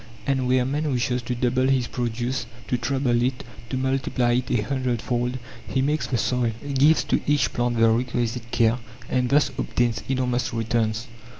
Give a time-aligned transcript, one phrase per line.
[0.25, 4.61] And where man wishes to double his produce, to treble it, to multiply it a
[4.63, 5.37] hundred fold,
[5.71, 8.79] he makes the soil, gives to each plant the requisite care,
[9.09, 11.05] and thus obtains enormous returns.